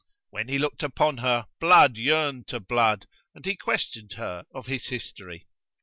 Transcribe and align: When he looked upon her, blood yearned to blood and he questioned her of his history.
When 0.31 0.47
he 0.47 0.57
looked 0.57 0.81
upon 0.81 1.17
her, 1.17 1.45
blood 1.59 1.95
yearned 1.95 2.47
to 2.47 2.59
blood 2.59 3.05
and 3.35 3.45
he 3.45 3.55
questioned 3.55 4.13
her 4.13 4.45
of 4.51 4.65
his 4.65 4.87
history. 4.87 5.45